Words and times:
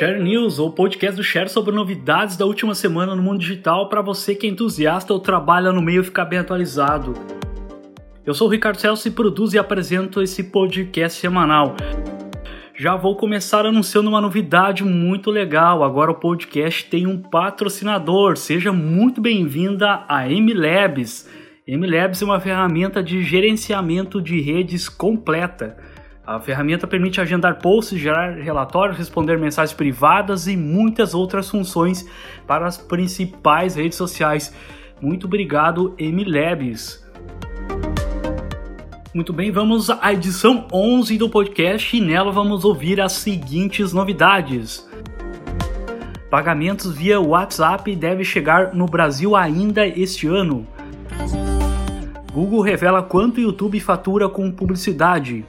Share 0.00 0.18
News, 0.18 0.58
ou 0.58 0.72
podcast 0.72 1.14
do 1.14 1.22
Share 1.22 1.50
sobre 1.50 1.74
novidades 1.74 2.34
da 2.34 2.46
última 2.46 2.74
semana 2.74 3.14
no 3.14 3.22
mundo 3.22 3.38
digital 3.38 3.86
para 3.90 4.00
você 4.00 4.34
que 4.34 4.46
é 4.46 4.50
entusiasta 4.50 5.12
ou 5.12 5.20
trabalha 5.20 5.72
no 5.72 5.82
meio 5.82 6.02
ficar 6.02 6.24
bem 6.24 6.38
atualizado. 6.38 7.12
Eu 8.24 8.32
sou 8.32 8.48
o 8.48 8.50
Ricardo 8.50 8.80
Celso 8.80 9.06
e 9.06 9.10
produzo 9.10 9.56
e 9.56 9.58
apresento 9.58 10.22
esse 10.22 10.44
podcast 10.44 11.20
semanal. 11.20 11.76
Já 12.74 12.96
vou 12.96 13.14
começar 13.14 13.66
anunciando 13.66 14.08
uma 14.08 14.22
novidade 14.22 14.82
muito 14.84 15.30
legal. 15.30 15.84
Agora 15.84 16.12
o 16.12 16.18
podcast 16.18 16.86
tem 16.88 17.06
um 17.06 17.18
patrocinador. 17.18 18.38
Seja 18.38 18.72
muito 18.72 19.20
bem-vinda 19.20 20.06
a 20.08 20.26
MLabs. 20.26 21.28
MLabs 21.68 22.22
é 22.22 22.24
uma 22.24 22.40
ferramenta 22.40 23.02
de 23.02 23.22
gerenciamento 23.22 24.18
de 24.22 24.40
redes 24.40 24.88
completa. 24.88 25.76
A 26.30 26.38
ferramenta 26.38 26.86
permite 26.86 27.20
agendar 27.20 27.58
posts, 27.58 27.98
gerar 27.98 28.36
relatórios, 28.36 28.96
responder 28.96 29.36
mensagens 29.36 29.76
privadas 29.76 30.46
e 30.46 30.56
muitas 30.56 31.12
outras 31.12 31.50
funções 31.50 32.08
para 32.46 32.68
as 32.68 32.78
principais 32.78 33.74
redes 33.74 33.98
sociais. 33.98 34.54
Muito 35.00 35.26
obrigado, 35.26 35.92
MLabs. 35.98 37.04
Muito 39.12 39.32
bem, 39.32 39.50
vamos 39.50 39.90
à 39.90 40.12
edição 40.12 40.68
11 40.72 41.18
do 41.18 41.28
podcast 41.28 41.96
e 41.96 42.00
nela 42.00 42.30
vamos 42.30 42.64
ouvir 42.64 43.00
as 43.00 43.10
seguintes 43.14 43.92
novidades. 43.92 44.88
Pagamentos 46.30 46.94
via 46.96 47.20
WhatsApp 47.20 47.96
deve 47.96 48.22
chegar 48.22 48.72
no 48.72 48.86
Brasil 48.86 49.34
ainda 49.34 49.84
este 49.84 50.28
ano. 50.28 50.64
Google 52.32 52.60
revela 52.60 53.02
quanto 53.02 53.40
YouTube 53.40 53.80
fatura 53.80 54.28
com 54.28 54.48
publicidade. 54.52 55.44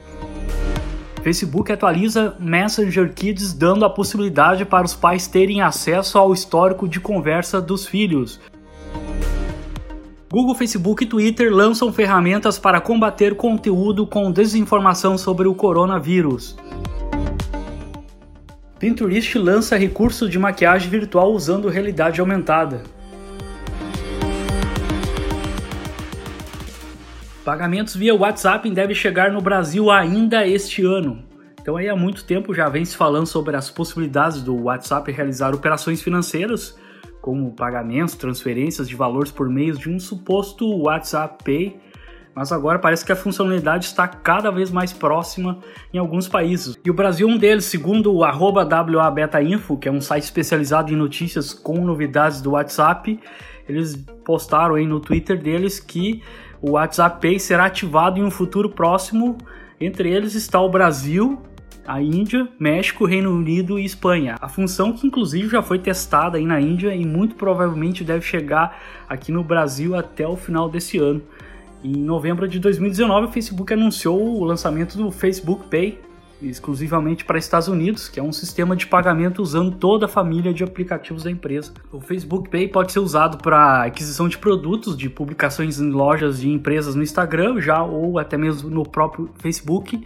Facebook 1.22 1.70
atualiza 1.70 2.36
Messenger 2.40 3.12
Kids 3.14 3.52
dando 3.52 3.84
a 3.84 3.90
possibilidade 3.90 4.64
para 4.64 4.84
os 4.84 4.94
pais 4.94 5.28
terem 5.28 5.60
acesso 5.60 6.18
ao 6.18 6.32
histórico 6.32 6.88
de 6.88 6.98
conversa 6.98 7.60
dos 7.60 7.86
filhos. 7.86 8.40
Google, 10.32 10.54
Facebook 10.56 11.04
e 11.04 11.06
Twitter 11.06 11.54
lançam 11.54 11.92
ferramentas 11.92 12.58
para 12.58 12.80
combater 12.80 13.36
conteúdo 13.36 14.04
com 14.04 14.32
desinformação 14.32 15.16
sobre 15.16 15.46
o 15.46 15.54
coronavírus. 15.54 16.56
Pinterest 18.80 19.38
lança 19.38 19.76
recurso 19.76 20.28
de 20.28 20.40
maquiagem 20.40 20.90
virtual 20.90 21.32
usando 21.32 21.68
realidade 21.68 22.20
aumentada. 22.20 22.82
Pagamentos 27.44 27.96
via 27.96 28.14
WhatsApp 28.14 28.70
devem 28.70 28.94
chegar 28.94 29.32
no 29.32 29.40
Brasil 29.40 29.90
ainda 29.90 30.46
este 30.46 30.84
ano. 30.84 31.24
Então 31.60 31.76
aí 31.76 31.88
há 31.88 31.96
muito 31.96 32.24
tempo 32.24 32.54
já 32.54 32.68
vem 32.68 32.84
se 32.84 32.96
falando 32.96 33.26
sobre 33.26 33.56
as 33.56 33.68
possibilidades 33.68 34.42
do 34.42 34.64
WhatsApp 34.64 35.10
realizar 35.10 35.52
operações 35.52 36.00
financeiras 36.00 36.78
como 37.20 37.52
pagamentos, 37.52 38.14
transferências 38.14 38.88
de 38.88 38.94
valores 38.94 39.32
por 39.32 39.48
meio 39.48 39.76
de 39.76 39.90
um 39.90 39.98
suposto 39.98 40.68
WhatsApp 40.82 41.42
Pay, 41.44 41.80
mas 42.34 42.52
agora 42.52 42.78
parece 42.78 43.04
que 43.04 43.12
a 43.12 43.16
funcionalidade 43.16 43.86
está 43.86 44.06
cada 44.06 44.50
vez 44.50 44.70
mais 44.70 44.92
próxima 44.92 45.58
em 45.92 45.98
alguns 45.98 46.28
países. 46.28 46.78
E 46.84 46.90
o 46.90 46.94
Brasil 46.94 47.28
é 47.28 47.32
um 47.32 47.36
deles, 47.36 47.64
segundo 47.64 48.12
o 48.12 48.18
WABetaInfo, 48.18 49.76
que 49.76 49.88
é 49.88 49.92
um 49.92 50.00
site 50.00 50.24
especializado 50.24 50.92
em 50.92 50.96
notícias 50.96 51.52
com 51.52 51.84
novidades 51.84 52.40
do 52.40 52.52
WhatsApp, 52.52 53.18
eles 53.68 53.96
postaram 54.24 54.76
aí 54.76 54.86
no 54.86 54.98
Twitter 54.98 55.40
deles 55.40 55.78
que 55.78 56.22
o 56.62 56.70
WhatsApp 56.70 57.20
Pay 57.20 57.40
será 57.40 57.66
ativado 57.66 58.20
em 58.20 58.22
um 58.22 58.30
futuro 58.30 58.70
próximo. 58.70 59.36
Entre 59.80 60.08
eles 60.08 60.36
está 60.36 60.60
o 60.60 60.70
Brasil, 60.70 61.42
a 61.84 62.00
Índia, 62.00 62.48
México, 62.56 63.04
Reino 63.04 63.34
Unido 63.34 63.80
e 63.80 63.84
Espanha. 63.84 64.36
A 64.40 64.48
função 64.48 64.92
que 64.92 65.04
inclusive 65.04 65.48
já 65.48 65.60
foi 65.60 65.80
testada 65.80 66.38
aí 66.38 66.46
na 66.46 66.60
Índia 66.60 66.94
e 66.94 67.04
muito 67.04 67.34
provavelmente 67.34 68.04
deve 68.04 68.24
chegar 68.24 68.80
aqui 69.08 69.32
no 69.32 69.42
Brasil 69.42 69.96
até 69.96 70.26
o 70.26 70.36
final 70.36 70.68
desse 70.68 70.98
ano. 70.98 71.20
Em 71.82 71.96
novembro 71.96 72.46
de 72.46 72.60
2019, 72.60 73.26
o 73.26 73.30
Facebook 73.30 73.72
anunciou 73.72 74.40
o 74.40 74.44
lançamento 74.44 74.96
do 74.96 75.10
Facebook 75.10 75.66
Pay, 75.68 75.98
exclusivamente 76.48 77.24
para 77.24 77.38
Estados 77.38 77.68
Unidos, 77.68 78.08
que 78.08 78.18
é 78.18 78.22
um 78.22 78.32
sistema 78.32 78.74
de 78.76 78.86
pagamento 78.86 79.42
usando 79.42 79.76
toda 79.76 80.06
a 80.06 80.08
família 80.08 80.52
de 80.52 80.64
aplicativos 80.64 81.22
da 81.24 81.30
empresa. 81.30 81.72
O 81.90 82.00
Facebook 82.00 82.48
Pay 82.48 82.68
pode 82.68 82.92
ser 82.92 83.00
usado 83.00 83.38
para 83.38 83.84
aquisição 83.84 84.28
de 84.28 84.38
produtos, 84.38 84.96
de 84.96 85.08
publicações 85.08 85.80
em 85.80 85.90
lojas 85.90 86.40
de 86.40 86.48
empresas 86.48 86.94
no 86.94 87.02
Instagram, 87.02 87.60
já 87.60 87.82
ou 87.82 88.18
até 88.18 88.36
mesmo 88.36 88.70
no 88.70 88.82
próprio 88.82 89.30
Facebook 89.38 90.04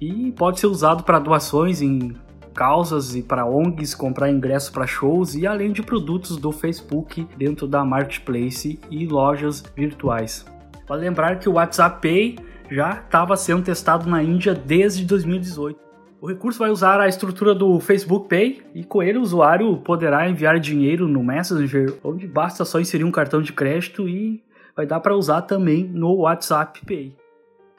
e 0.00 0.32
pode 0.32 0.60
ser 0.60 0.66
usado 0.66 1.02
para 1.02 1.18
doações 1.18 1.80
em 1.80 2.14
causas 2.54 3.14
e 3.14 3.22
para 3.22 3.44
ONGs, 3.44 3.94
comprar 3.94 4.30
ingressos 4.30 4.70
para 4.70 4.86
shows 4.86 5.34
e 5.34 5.46
além 5.46 5.72
de 5.72 5.82
produtos 5.82 6.38
do 6.38 6.50
Facebook 6.50 7.26
dentro 7.36 7.66
da 7.66 7.84
Marketplace 7.84 8.80
e 8.90 9.06
lojas 9.06 9.62
virtuais. 9.76 10.44
Vale 10.88 11.02
lembrar 11.02 11.38
que 11.38 11.48
o 11.48 11.54
WhatsApp 11.54 12.00
Pay 12.00 12.36
já 12.70 12.92
estava 12.92 13.36
sendo 13.36 13.62
testado 13.62 14.08
na 14.08 14.22
Índia 14.22 14.54
desde 14.54 15.04
2018. 15.04 15.78
O 16.20 16.26
recurso 16.26 16.58
vai 16.58 16.70
usar 16.70 17.00
a 17.00 17.08
estrutura 17.08 17.54
do 17.54 17.78
Facebook 17.78 18.28
Pay 18.28 18.62
e 18.74 18.84
com 18.84 19.02
ele 19.02 19.18
o 19.18 19.22
usuário 19.22 19.76
poderá 19.78 20.28
enviar 20.28 20.58
dinheiro 20.58 21.06
no 21.06 21.22
Messenger, 21.22 21.94
onde 22.02 22.26
basta 22.26 22.64
só 22.64 22.80
inserir 22.80 23.04
um 23.04 23.10
cartão 23.10 23.42
de 23.42 23.52
crédito 23.52 24.08
e 24.08 24.42
vai 24.74 24.86
dar 24.86 25.00
para 25.00 25.14
usar 25.14 25.42
também 25.42 25.84
no 25.84 26.14
WhatsApp 26.16 26.80
Pay. 26.86 27.16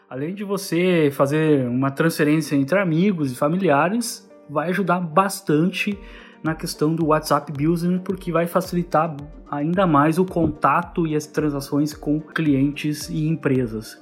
Além 0.09 0.33
de 0.33 0.43
você 0.43 1.09
fazer 1.11 1.67
uma 1.67 1.91
transferência 1.91 2.55
entre 2.55 2.79
amigos 2.79 3.31
e 3.31 3.35
familiares, 3.35 4.29
vai 4.49 4.69
ajudar 4.69 5.01
bastante 5.01 5.99
na 6.41 6.55
questão 6.55 6.95
do 6.95 7.07
WhatsApp 7.07 7.51
Business, 7.51 8.01
porque 8.03 8.31
vai 8.31 8.47
facilitar 8.47 9.15
ainda 9.49 9.85
mais 9.85 10.17
o 10.17 10.25
contato 10.25 11.05
e 11.05 11.15
as 11.15 11.25
transações 11.25 11.93
com 11.93 12.21
clientes 12.21 13.09
e 13.09 13.27
empresas. 13.27 14.01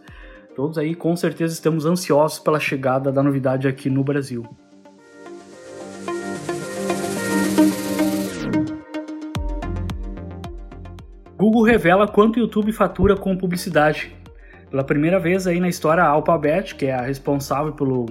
Todos 0.55 0.77
aí 0.77 0.95
com 0.95 1.13
certeza 1.17 1.53
estamos 1.53 1.85
ansiosos 1.85 2.39
pela 2.39 2.61
chegada 2.61 3.11
da 3.11 3.21
novidade 3.21 3.67
aqui 3.67 3.89
no 3.89 4.05
Brasil. 4.05 4.41
Google 11.37 11.63
revela 11.63 12.07
quanto 12.07 12.37
o 12.37 12.39
YouTube 12.39 12.71
fatura 12.71 13.17
com 13.17 13.35
publicidade. 13.35 14.15
Pela 14.69 14.83
primeira 14.83 15.19
vez 15.19 15.45
aí 15.45 15.59
na 15.59 15.67
história, 15.67 16.01
a 16.01 16.07
Alphabet, 16.07 16.73
que 16.73 16.85
é 16.85 16.93
a 16.93 17.01
responsável 17.01 17.73
pelo 17.73 18.05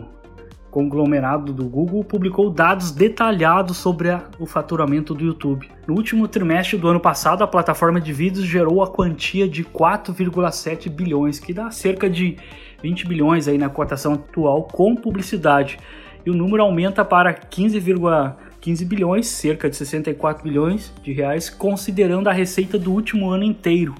conglomerado 0.74 1.52
do 1.52 1.68
Google, 1.68 2.02
publicou 2.02 2.50
dados 2.50 2.90
detalhados 2.90 3.76
sobre 3.76 4.10
a, 4.10 4.24
o 4.40 4.44
faturamento 4.44 5.14
do 5.14 5.24
YouTube. 5.24 5.70
No 5.86 5.94
último 5.94 6.26
trimestre 6.26 6.76
do 6.76 6.88
ano 6.88 6.98
passado, 6.98 7.44
a 7.44 7.46
plataforma 7.46 8.00
de 8.00 8.12
vídeos 8.12 8.44
gerou 8.44 8.82
a 8.82 8.88
quantia 8.88 9.48
de 9.48 9.62
4,7 9.62 10.90
bilhões, 10.90 11.38
que 11.38 11.54
dá 11.54 11.70
cerca 11.70 12.10
de 12.10 12.36
20 12.82 13.06
bilhões 13.06 13.46
aí 13.46 13.56
na 13.56 13.68
cotação 13.68 14.14
atual 14.14 14.64
com 14.64 14.96
publicidade. 14.96 15.78
E 16.26 16.30
o 16.30 16.34
número 16.34 16.64
aumenta 16.64 17.04
para 17.04 17.32
15,15 17.32 18.34
15 18.60 18.84
bilhões, 18.86 19.26
cerca 19.28 19.70
de 19.70 19.76
64 19.76 20.42
bilhões 20.42 20.92
de 21.04 21.12
reais, 21.12 21.50
considerando 21.50 22.28
a 22.28 22.32
receita 22.32 22.78
do 22.78 22.90
último 22.90 23.30
ano 23.30 23.44
inteiro. 23.44 23.94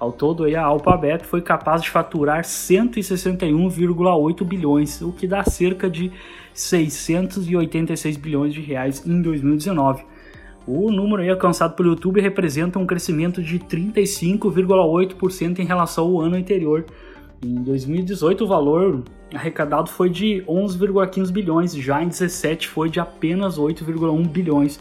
Ao 0.00 0.10
todo, 0.10 0.46
a 0.46 0.62
Alphabet 0.62 1.24
foi 1.26 1.42
capaz 1.42 1.82
de 1.82 1.90
faturar 1.90 2.42
161,8 2.42 4.44
bilhões, 4.44 5.02
o 5.02 5.12
que 5.12 5.26
dá 5.26 5.44
cerca 5.44 5.90
de 5.90 6.10
686 6.54 8.16
bilhões 8.16 8.54
de 8.54 8.62
reais 8.62 9.06
em 9.06 9.20
2019. 9.20 10.02
O 10.66 10.90
número 10.90 11.30
alcançado 11.30 11.74
pelo 11.74 11.90
YouTube 11.90 12.18
representa 12.18 12.78
um 12.78 12.86
crescimento 12.86 13.42
de 13.42 13.58
35,8% 13.58 15.58
em 15.58 15.66
relação 15.66 16.06
ao 16.06 16.22
ano 16.22 16.36
anterior. 16.36 16.86
Em 17.44 17.62
2018, 17.62 18.44
o 18.44 18.46
valor 18.46 19.02
arrecadado 19.34 19.90
foi 19.90 20.08
de 20.08 20.42
11,15 20.48 21.30
bilhões, 21.30 21.74
já 21.74 21.96
em 21.96 22.08
2017 22.08 22.68
foi 22.68 22.88
de 22.88 23.00
apenas 23.00 23.58
8,1 23.58 24.26
bilhões. 24.28 24.80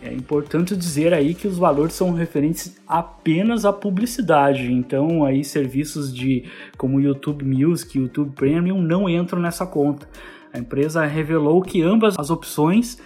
É 0.00 0.12
importante 0.12 0.76
dizer 0.76 1.12
aí 1.12 1.34
que 1.34 1.48
os 1.48 1.58
valores 1.58 1.94
são 1.94 2.12
referentes 2.12 2.76
apenas 2.86 3.64
à 3.64 3.72
publicidade, 3.72 4.72
então 4.72 5.24
aí 5.24 5.42
serviços 5.42 6.14
de 6.14 6.44
como 6.76 7.00
YouTube 7.00 7.44
Music, 7.44 7.98
YouTube 7.98 8.32
Premium 8.34 8.80
não 8.80 9.08
entram 9.08 9.40
nessa 9.40 9.66
conta. 9.66 10.08
A 10.52 10.58
empresa 10.58 11.04
revelou 11.04 11.60
que 11.62 11.82
ambas 11.82 12.16
as 12.18 12.30
opções 12.30 12.98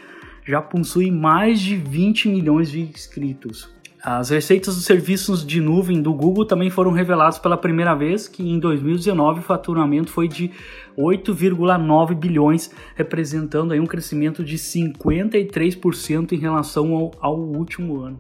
já 0.45 0.61
possuem 0.61 1.11
mais 1.11 1.61
de 1.61 1.77
20 1.77 2.29
milhões 2.29 2.71
de 2.71 2.81
inscritos. 2.81 3.71
As 4.05 4.31
receitas 4.31 4.75
dos 4.75 4.85
serviços 4.85 5.47
de 5.47 5.61
nuvem 5.61 6.03
do 6.03 6.13
Google 6.13 6.45
também 6.45 6.69
foram 6.69 6.91
reveladas 6.91 7.39
pela 7.39 7.57
primeira 7.57 7.95
vez, 7.95 8.27
que 8.27 8.43
em 8.43 8.59
2019 8.59 9.39
o 9.39 9.43
faturamento 9.45 10.11
foi 10.11 10.27
de 10.27 10.51
8,9 10.99 12.13
bilhões, 12.13 12.69
representando 12.97 13.71
aí 13.71 13.79
um 13.79 13.87
crescimento 13.87 14.43
de 14.43 14.59
53% 14.59 16.33
em 16.33 16.37
relação 16.37 16.93
ao, 16.97 17.13
ao 17.21 17.39
último 17.39 18.01
ano. 18.01 18.19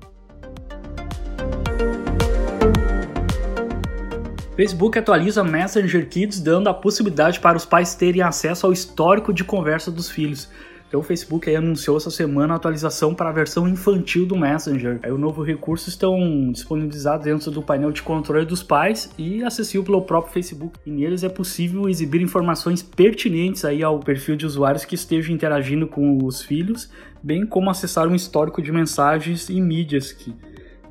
Facebook 4.55 4.97
atualiza 4.97 5.43
Messenger 5.43 6.09
Kids 6.09 6.41
dando 6.41 6.69
a 6.69 6.75
possibilidade 6.75 7.41
para 7.41 7.57
os 7.57 7.65
pais 7.65 7.97
terem 7.97 8.23
acesso 8.23 8.67
ao 8.67 8.73
histórico 8.73 9.33
de 9.33 9.43
conversa 9.43 9.91
dos 9.91 10.09
filhos. 10.09 10.49
Então 10.93 11.01
o 11.01 11.03
Facebook 11.03 11.49
aí 11.49 11.57
anunciou 11.57 11.97
essa 11.97 12.11
semana 12.11 12.53
a 12.53 12.57
atualização 12.59 13.15
para 13.15 13.31
a 13.31 13.33
versão 13.33 13.67
infantil 13.67 14.27
do 14.27 14.37
Messenger. 14.37 15.01
Aí 15.03 15.11
o 15.11 15.17
novo 15.17 15.43
recurso 15.43 15.89
estão 15.89 16.53
disponibilizados 16.53 17.25
dentro 17.25 17.51
do 17.51 17.63
painel 17.63 17.91
de 17.91 18.03
controle 18.03 18.45
dos 18.45 18.63
pais 18.63 19.11
e 19.17 19.43
acessível 19.43 19.83
pelo 19.85 20.03
próprio 20.03 20.35
Facebook. 20.35 20.79
E 20.85 20.91
neles 20.91 21.25
é 21.25 21.31
possível 21.31 21.89
exibir 21.89 22.21
informações 22.21 22.83
pertinentes 22.83 23.65
aí 23.65 23.83
ao 23.83 24.01
perfil 24.01 24.37
de 24.37 24.45
usuários 24.45 24.85
que 24.85 24.95
estejam 24.95 25.35
interagindo 25.35 25.87
com 25.87 26.23
os 26.23 26.43
filhos, 26.43 26.91
bem 27.23 27.47
como 27.47 27.71
acessar 27.71 28.07
um 28.07 28.15
histórico 28.15 28.61
de 28.61 28.71
mensagens 28.71 29.49
e 29.49 29.59
mídias 29.63 30.13
que 30.13 30.35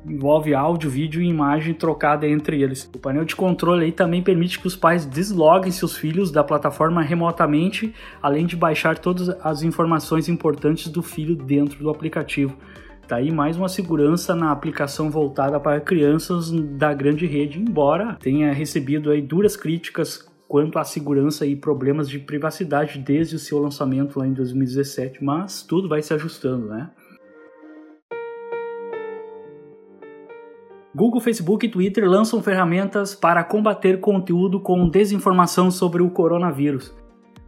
envolve 0.06 0.54
áudio, 0.54 0.90
vídeo 0.90 1.22
e 1.22 1.28
imagem 1.28 1.74
trocada 1.74 2.26
entre 2.26 2.62
eles. 2.62 2.88
O 2.94 2.98
painel 2.98 3.24
de 3.24 3.36
controle 3.36 3.84
aí 3.84 3.92
também 3.92 4.22
permite 4.22 4.58
que 4.58 4.66
os 4.66 4.76
pais 4.76 5.04
desloguem 5.04 5.70
seus 5.70 5.96
filhos 5.96 6.30
da 6.30 6.42
plataforma 6.42 7.02
remotamente, 7.02 7.94
além 8.20 8.46
de 8.46 8.56
baixar 8.56 8.98
todas 8.98 9.28
as 9.28 9.62
informações 9.62 10.28
importantes 10.28 10.88
do 10.88 11.02
filho 11.02 11.36
dentro 11.36 11.78
do 11.78 11.90
aplicativo. 11.90 12.56
Daí 13.08 13.28
tá 13.28 13.34
mais 13.34 13.56
uma 13.56 13.68
segurança 13.68 14.34
na 14.34 14.50
aplicação 14.50 15.10
voltada 15.10 15.60
para 15.60 15.80
crianças 15.80 16.50
da 16.50 16.94
grande 16.94 17.26
rede, 17.26 17.60
embora 17.60 18.16
tenha 18.20 18.52
recebido 18.52 19.10
aí 19.10 19.20
duras 19.20 19.56
críticas 19.56 20.26
quanto 20.48 20.78
à 20.78 20.84
segurança 20.84 21.46
e 21.46 21.56
problemas 21.56 22.08
de 22.08 22.18
privacidade 22.18 22.98
desde 22.98 23.36
o 23.36 23.38
seu 23.38 23.58
lançamento 23.58 24.18
lá 24.18 24.26
em 24.26 24.32
2017, 24.32 25.22
mas 25.24 25.62
tudo 25.62 25.88
vai 25.88 26.02
se 26.02 26.12
ajustando, 26.12 26.68
né? 26.68 26.90
Google, 30.94 31.22
Facebook 31.22 31.64
e 31.64 31.70
Twitter 31.70 32.06
lançam 32.06 32.42
ferramentas 32.42 33.14
para 33.14 33.42
combater 33.42 33.98
conteúdo 33.98 34.60
com 34.60 34.86
desinformação 34.90 35.70
sobre 35.70 36.02
o 36.02 36.10
coronavírus. 36.10 36.94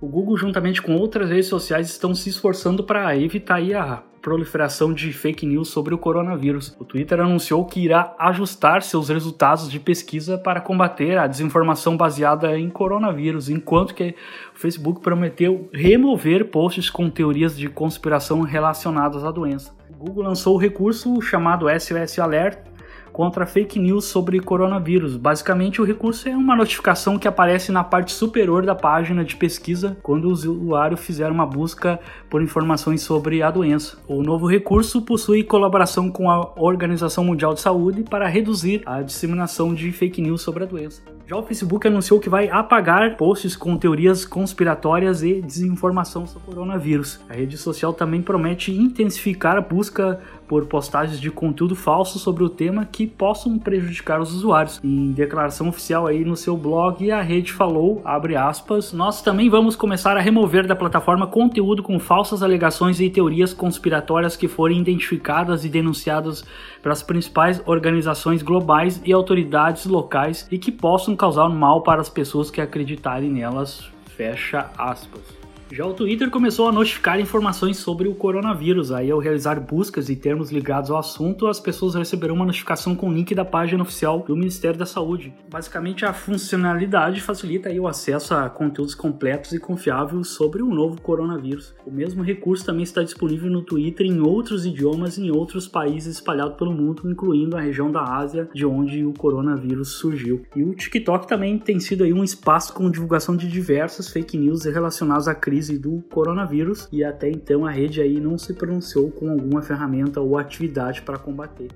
O 0.01 0.07
Google, 0.07 0.39
juntamente 0.39 0.81
com 0.81 0.97
outras 0.97 1.29
redes 1.29 1.49
sociais, 1.49 1.91
estão 1.91 2.15
se 2.15 2.31
esforçando 2.31 2.83
para 2.83 3.15
evitar 3.19 3.61
a 3.75 4.03
proliferação 4.23 4.95
de 4.95 5.13
fake 5.13 5.45
news 5.45 5.69
sobre 5.69 5.95
o 5.95 5.99
coronavírus. 5.99 6.75
O 6.81 6.87
Twitter 6.87 7.21
anunciou 7.21 7.67
que 7.67 7.81
irá 7.81 8.15
ajustar 8.19 8.81
seus 8.81 9.11
resultados 9.11 9.71
de 9.71 9.79
pesquisa 9.79 10.39
para 10.39 10.63
combater 10.63 11.19
a 11.19 11.27
desinformação 11.27 11.99
baseada 11.99 12.59
em 12.59 12.71
coronavírus, 12.71 13.51
enquanto 13.51 13.95
que 13.95 14.15
o 14.55 14.59
Facebook 14.59 15.03
prometeu 15.03 15.69
remover 15.71 16.47
posts 16.47 16.89
com 16.89 17.11
teorias 17.11 17.55
de 17.55 17.69
conspiração 17.69 18.41
relacionadas 18.41 19.23
à 19.23 19.31
doença. 19.31 19.77
O 19.91 20.07
Google 20.07 20.25
lançou 20.25 20.55
o 20.55 20.59
recurso 20.59 21.21
chamado 21.21 21.67
SOS 21.69 22.19
Alert 22.19 22.74
contra 23.15 23.47
fake 23.47 23.79
news 23.79 24.07
sobre 24.07 24.41
coronavírus. 24.41 25.17
Basicamente, 25.17 25.81
o 25.81 25.85
recurso 25.85 26.29
é 26.29 26.37
uma 26.37 26.57
notificação 26.57 27.17
que 27.17 27.29
aparece 27.29 27.71
na 27.71 27.85
parte 27.85 28.11
superior 28.11 28.67
da 28.67 28.75
página 28.75 29.25
de 29.25 29.37
pesquisa 29.37 29.97
quando 30.03 30.25
o 30.25 30.33
usuário 30.33 30.97
fizer 30.97 31.31
uma 31.31 31.47
busca 31.47 32.01
por 32.29 32.43
informações 32.43 33.03
sobre 33.03 33.41
a 33.41 33.53
doença. 33.53 33.97
O 34.09 34.21
novo 34.21 34.49
recurso 34.49 35.01
possui 35.01 35.45
colaboração 35.45 36.11
com 36.11 36.29
a 36.29 36.55
Organização 36.57 37.23
Mundial 37.25 37.55
de 37.55 37.61
Saúde 37.61 38.03
para 38.03 38.27
reduzir 38.27 38.83
a 38.85 39.01
disseminação 39.01 39.73
de 39.73 39.93
fake 39.93 40.21
news 40.21 40.43
sobre 40.43 40.65
a 40.65 40.67
doença. 40.67 41.01
Já 41.27 41.37
o 41.37 41.43
Facebook 41.43 41.87
anunciou 41.87 42.21
que 42.21 42.29
vai 42.29 42.51
apagar 42.51 43.17
posts 43.17 43.57
com 43.57 43.79
teorias 43.79 44.27
conspiratórias 44.27 45.23
e 45.23 45.41
desinformação 45.41 46.27
sobre 46.27 46.51
o 46.51 46.53
coronavírus. 46.53 47.19
A 47.31 47.33
rede 47.33 47.57
social 47.57 47.95
também 47.95 48.21
promete 48.21 48.71
intensificar 48.73 49.57
a 49.57 49.63
busca 49.63 50.21
por 50.47 50.67
postagens 50.67 51.21
de 51.21 51.31
conteúdo 51.31 51.75
falso 51.75 52.19
sobre 52.19 52.45
o 52.45 52.49
tema 52.49 52.85
que 52.85 53.07
possam 53.07 53.59
prejudicar 53.59 54.21
os 54.21 54.33
usuários. 54.33 54.81
Em 54.83 55.13
declaração 55.13 55.69
oficial 55.69 56.07
aí 56.07 56.25
no 56.25 56.37
seu 56.37 56.57
blog, 56.57 57.11
a 57.11 57.21
rede 57.21 57.53
falou, 57.53 58.01
abre 58.05 58.37
aspas, 58.37 58.93
nós 58.93 59.23
também 59.23 59.49
vamos 59.49 59.77
começar 59.77 60.17
a 60.17 60.21
remover 60.21 60.67
da 60.67 60.77
plataforma 60.77 61.27
conteúdo 61.27 61.83
com 61.83 61.99
falsas 61.99 62.43
alegações 62.43 63.01
e 63.01 63.11
teorias 63.11 63.53
conspiratórias 63.53 64.37
que 64.37 64.49
forem 64.49 64.81
identificadas 64.81 65.65
e 65.65 65.69
denunciadas 65.69 66.45
pelas 66.83 67.03
principais 67.03 67.63
organizações 67.67 68.43
globais 68.43 69.01
e 69.05 69.13
autoridades 69.13 69.87
locais 69.87 70.47
e 70.51 70.59
que 70.59 70.73
possam 70.73 71.17
causar 71.17 71.49
mal 71.49 71.83
para 71.83 72.01
as 72.01 72.09
pessoas 72.09 72.51
que 72.51 72.61
acreditarem 72.61 73.31
nelas. 73.31 73.89
Fecha 74.17 74.71
aspas. 74.79 75.44
Já 75.75 75.85
o 75.85 75.93
Twitter 75.93 76.31
começou 76.31 76.69
a 76.69 76.73
notificar 76.73 77.19
informações 77.19 77.79
sobre 77.79 78.07
o 78.07 78.15
coronavírus. 78.15 78.93
Aí, 78.93 79.11
ao 79.11 79.19
realizar 79.19 79.59
buscas 79.59 80.09
e 80.09 80.15
termos 80.15 80.53
ligados 80.53 80.89
ao 80.89 80.99
assunto, 80.99 81.49
as 81.49 81.59
pessoas 81.59 81.97
receberão 81.97 82.37
uma 82.37 82.45
notificação 82.45 82.95
com 82.95 83.09
o 83.09 83.13
link 83.13 83.35
da 83.35 83.45
página 83.45 83.83
oficial 83.83 84.21
do 84.21 84.37
Ministério 84.37 84.79
da 84.79 84.87
Saúde. 84.87 85.35
Basicamente, 85.51 86.05
a 86.05 86.13
funcionalidade 86.13 87.21
facilita 87.21 87.71
aí 87.71 87.81
o 87.81 87.89
acesso 87.89 88.35
a 88.35 88.49
conteúdos 88.49 88.95
completos 88.95 89.51
e 89.51 89.59
confiáveis 89.59 90.29
sobre 90.29 90.63
o 90.63 90.73
novo 90.73 91.01
coronavírus. 91.01 91.75
O 91.85 91.91
mesmo 91.91 92.23
recurso 92.23 92.65
também 92.65 92.85
está 92.85 93.03
disponível 93.03 93.51
no 93.51 93.63
Twitter 93.63 94.07
em 94.07 94.21
outros 94.21 94.65
idiomas 94.65 95.19
em 95.19 95.33
outros 95.33 95.67
países 95.67 96.19
espalhados 96.19 96.57
pelo 96.57 96.73
mundo, 96.73 97.11
incluindo 97.11 97.57
a 97.57 97.61
região 97.61 97.91
da 97.91 98.17
Ásia, 98.17 98.49
de 98.55 98.65
onde 98.65 99.05
o 99.05 99.13
coronavírus 99.13 99.95
surgiu. 99.95 100.45
E 100.55 100.63
o 100.63 100.73
TikTok 100.73 101.27
também 101.27 101.59
tem 101.59 101.81
sido 101.81 102.05
aí 102.05 102.13
um 102.13 102.23
espaço 102.23 102.73
com 102.73 102.89
divulgação 102.89 103.37
de 103.37 103.49
diversas 103.49 104.09
fake 104.09 104.39
news 104.39 104.65
relacionadas 104.67 105.27
à 105.27 105.35
crise 105.35 105.64
crise 105.65 105.79
do 105.79 106.03
coronavírus 106.13 106.87
e 106.93 107.03
até 107.03 107.31
então 107.31 107.65
a 107.65 107.71
rede 107.71 108.01
aí 108.01 108.21
não 108.21 108.37
se 108.37 108.53
pronunciou 108.53 109.11
com 109.11 109.31
alguma 109.31 109.63
ferramenta 109.63 110.21
ou 110.21 110.37
atividade 110.37 111.01
para 111.01 111.19
combater. 111.19 111.69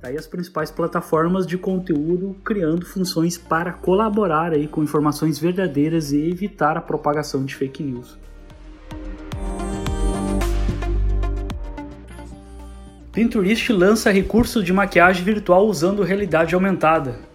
Daí 0.00 0.16
as 0.16 0.26
principais 0.26 0.70
plataformas 0.70 1.46
de 1.46 1.58
conteúdo 1.58 2.34
criando 2.42 2.86
funções 2.86 3.36
para 3.36 3.72
colaborar 3.72 4.52
aí 4.52 4.66
com 4.66 4.82
informações 4.82 5.38
verdadeiras 5.38 6.10
e 6.10 6.30
evitar 6.30 6.78
a 6.78 6.80
propagação 6.80 7.44
de 7.44 7.54
fake 7.54 7.82
news. 7.82 8.18
Pinterest 13.12 13.72
lança 13.72 14.10
recurso 14.10 14.62
de 14.62 14.72
maquiagem 14.72 15.22
virtual 15.22 15.66
usando 15.66 16.02
realidade 16.02 16.54
aumentada 16.54 17.34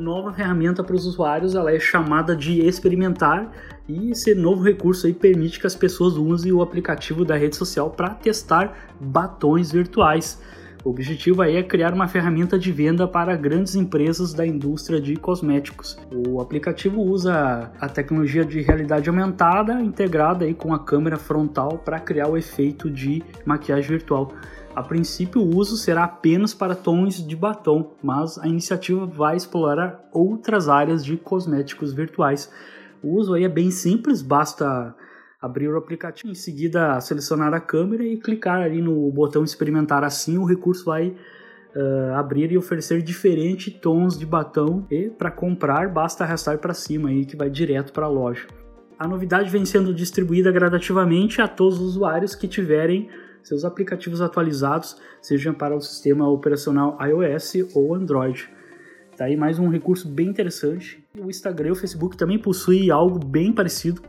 nova 0.00 0.32
ferramenta 0.32 0.84
para 0.84 0.94
os 0.94 1.06
usuários, 1.06 1.54
ela 1.54 1.72
é 1.72 1.80
chamada 1.80 2.34
de 2.36 2.60
experimentar 2.60 3.50
e 3.88 4.10
esse 4.10 4.34
novo 4.34 4.62
recurso 4.62 5.06
aí 5.06 5.14
permite 5.14 5.58
que 5.58 5.66
as 5.66 5.74
pessoas 5.74 6.14
usem 6.14 6.52
o 6.52 6.60
aplicativo 6.60 7.24
da 7.24 7.36
rede 7.36 7.56
social 7.56 7.90
para 7.90 8.10
testar 8.10 8.90
batons 9.00 9.72
virtuais. 9.72 10.40
O 10.84 10.90
objetivo 10.90 11.42
aí 11.42 11.56
é 11.56 11.62
criar 11.62 11.92
uma 11.92 12.06
ferramenta 12.06 12.58
de 12.58 12.70
venda 12.70 13.08
para 13.08 13.34
grandes 13.34 13.74
empresas 13.74 14.32
da 14.32 14.46
indústria 14.46 15.00
de 15.00 15.16
cosméticos. 15.16 15.98
O 16.12 16.40
aplicativo 16.40 17.00
usa 17.00 17.72
a 17.80 17.88
tecnologia 17.88 18.44
de 18.44 18.60
realidade 18.60 19.08
aumentada 19.08 19.80
integrada 19.80 20.44
aí 20.44 20.54
com 20.54 20.72
a 20.72 20.78
câmera 20.78 21.16
frontal 21.16 21.78
para 21.78 21.98
criar 21.98 22.28
o 22.28 22.36
efeito 22.36 22.90
de 22.90 23.22
maquiagem 23.44 23.90
virtual. 23.90 24.32
A 24.74 24.82
princípio, 24.82 25.42
o 25.42 25.56
uso 25.56 25.76
será 25.76 26.04
apenas 26.04 26.54
para 26.54 26.76
tons 26.76 27.26
de 27.26 27.34
batom, 27.34 27.94
mas 28.00 28.38
a 28.38 28.46
iniciativa 28.46 29.04
vai 29.04 29.36
explorar 29.36 30.08
outras 30.12 30.68
áreas 30.68 31.04
de 31.04 31.16
cosméticos 31.16 31.92
virtuais. 31.92 32.48
O 33.02 33.16
uso 33.16 33.34
aí 33.34 33.44
é 33.44 33.48
bem 33.48 33.70
simples, 33.70 34.22
basta 34.22 34.94
abrir 35.40 35.68
o 35.68 35.76
aplicativo, 35.76 36.30
em 36.30 36.34
seguida 36.34 37.00
selecionar 37.00 37.54
a 37.54 37.60
câmera 37.60 38.02
e 38.02 38.16
clicar 38.16 38.62
ali 38.62 38.82
no 38.82 39.10
botão 39.12 39.44
experimentar 39.44 40.02
assim, 40.02 40.36
o 40.36 40.44
recurso 40.44 40.84
vai 40.84 41.08
uh, 41.08 42.14
abrir 42.16 42.50
e 42.50 42.58
oferecer 42.58 43.02
diferentes 43.02 43.72
tons 43.74 44.18
de 44.18 44.26
batom 44.26 44.84
e 44.90 45.10
para 45.10 45.30
comprar 45.30 45.88
basta 45.92 46.24
arrastar 46.24 46.58
para 46.58 46.74
cima 46.74 47.08
aí 47.10 47.24
que 47.24 47.36
vai 47.36 47.48
direto 47.48 47.92
para 47.92 48.06
a 48.06 48.08
loja. 48.08 48.46
A 48.98 49.06
novidade 49.06 49.48
vem 49.48 49.64
sendo 49.64 49.94
distribuída 49.94 50.50
gradativamente 50.50 51.40
a 51.40 51.46
todos 51.46 51.78
os 51.78 51.90
usuários 51.90 52.34
que 52.34 52.48
tiverem 52.48 53.08
seus 53.44 53.64
aplicativos 53.64 54.20
atualizados, 54.20 55.00
seja 55.22 55.52
para 55.52 55.76
o 55.76 55.80
sistema 55.80 56.28
operacional 56.28 56.98
iOS 57.00 57.74
ou 57.76 57.94
Android. 57.94 58.50
Tá 59.16 59.26
aí 59.26 59.36
mais 59.36 59.58
um 59.58 59.68
recurso 59.68 60.08
bem 60.08 60.28
interessante. 60.28 61.02
O 61.20 61.28
Instagram 61.28 61.70
e 61.70 61.72
o 61.72 61.74
Facebook 61.74 62.16
também 62.16 62.38
possuem 62.38 62.90
algo 62.90 63.18
bem 63.18 63.52
parecido 63.52 64.00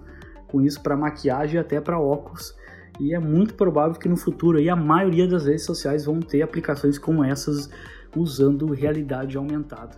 com 0.47 0.61
isso 0.61 0.79
para 0.81 0.95
maquiagem 0.95 1.55
e 1.55 1.59
até 1.59 1.81
para 1.81 1.99
óculos. 1.99 2.55
E 2.99 3.15
é 3.15 3.19
muito 3.19 3.55
provável 3.55 3.99
que 3.99 4.07
no 4.07 4.15
futuro 4.15 4.59
aí, 4.59 4.69
a 4.69 4.75
maioria 4.75 5.27
das 5.27 5.45
redes 5.45 5.63
sociais 5.63 6.05
vão 6.05 6.19
ter 6.19 6.43
aplicações 6.43 6.99
como 6.99 7.23
essas 7.23 7.69
usando 8.15 8.71
realidade 8.73 9.37
aumentada. 9.37 9.97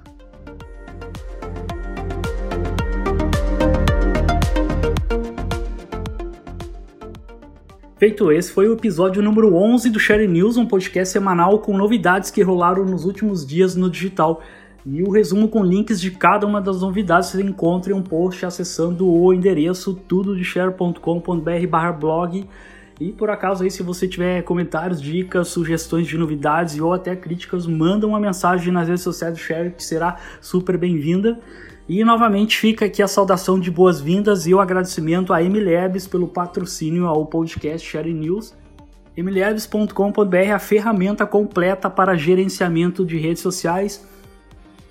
Feito 7.98 8.32
esse, 8.32 8.52
foi 8.52 8.68
o 8.68 8.74
episódio 8.74 9.22
número 9.22 9.54
11 9.54 9.90
do 9.90 10.00
Share 10.00 10.28
News, 10.28 10.58
um 10.58 10.66
podcast 10.66 11.12
semanal 11.12 11.60
com 11.60 11.78
novidades 11.78 12.32
que 12.32 12.42
rolaram 12.42 12.84
nos 12.84 13.06
últimos 13.06 13.46
dias 13.46 13.76
no 13.76 13.90
digital. 13.90 14.42
E 14.86 15.04
o 15.04 15.12
resumo 15.12 15.48
com 15.48 15.64
links 15.64 16.02
de 16.02 16.10
cada 16.10 16.48
uma 16.48 16.60
das 16.60 16.82
novidades 16.82 17.30
você 17.30 17.42
encontra 17.42 17.94
em 17.94 17.96
um 17.96 18.02
post 18.02 18.46
acessando 18.46 19.08
o 19.08 19.32
endereço 19.32 19.94
tudodeshare.com.br 19.94 21.98
blog. 22.00 22.48
E 23.00 23.12
por 23.12 23.30
acaso 23.30 23.64
aí, 23.64 23.72
se 23.72 23.84
você 23.84 24.08
tiver 24.08 24.42
comentários, 24.44 25.02
dicas, 25.02 25.50
sugestões 25.50 26.08
de 26.08 26.18
novidades 26.18 26.80
ou 26.80 26.94
até 26.94 27.16
críticas, 27.16 27.68
manda 27.68 28.08
uma 28.08 28.20
mensagem 28.20 28.74
nas 28.74 28.88
redes 28.88 29.04
sociais 29.04 29.34
do 29.34 29.40
Share 29.40 29.72
que 29.72 29.84
será 29.84 30.18
super 30.40 30.78
bem-vinda. 30.78 31.40
E 31.88 32.04
novamente 32.04 32.58
fica 32.58 32.86
aqui 32.86 33.04
a 33.04 33.08
saudação 33.08 33.60
de 33.60 33.70
boas-vindas 33.70 34.48
e 34.48 34.54
o 34.54 34.60
agradecimento 34.60 35.34
a 35.34 35.42
MLabs 35.42 36.08
pelo 36.08 36.28
patrocínio 36.28 37.06
ao 37.06 37.26
podcast 37.26 37.88
Share 37.88 38.14
News. 38.14 38.56
mlabs.com.br 39.16 40.36
é 40.36 40.52
a 40.52 40.60
ferramenta 40.60 41.26
completa 41.26 41.90
para 41.90 42.16
gerenciamento 42.16 43.06
de 43.06 43.18
redes 43.18 43.42
sociais 43.42 44.08